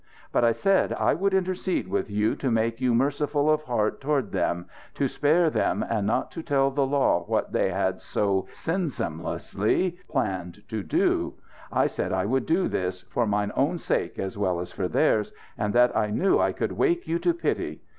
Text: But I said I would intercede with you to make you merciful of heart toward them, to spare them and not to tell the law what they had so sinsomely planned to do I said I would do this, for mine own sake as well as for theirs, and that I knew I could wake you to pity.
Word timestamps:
But 0.31 0.43
I 0.43 0.51
said 0.51 0.93
I 0.93 1.13
would 1.13 1.31
intercede 1.31 1.87
with 1.87 2.09
you 2.09 2.35
to 2.37 2.49
make 2.49 2.81
you 2.81 2.95
merciful 2.95 3.51
of 3.51 3.61
heart 3.61 4.01
toward 4.01 4.31
them, 4.31 4.65
to 4.95 5.07
spare 5.07 5.51
them 5.51 5.85
and 5.87 6.07
not 6.07 6.31
to 6.31 6.41
tell 6.41 6.71
the 6.71 6.87
law 6.87 7.23
what 7.27 7.51
they 7.51 7.69
had 7.69 8.01
so 8.01 8.47
sinsomely 8.51 9.99
planned 10.09 10.63
to 10.69 10.81
do 10.81 11.35
I 11.71 11.85
said 11.85 12.11
I 12.13 12.25
would 12.25 12.47
do 12.47 12.67
this, 12.67 13.03
for 13.11 13.27
mine 13.27 13.51
own 13.55 13.77
sake 13.77 14.17
as 14.17 14.39
well 14.39 14.59
as 14.59 14.71
for 14.71 14.87
theirs, 14.87 15.33
and 15.55 15.71
that 15.75 15.95
I 15.95 16.09
knew 16.09 16.39
I 16.39 16.51
could 16.51 16.71
wake 16.71 17.07
you 17.07 17.19
to 17.19 17.33
pity. 17.35 17.83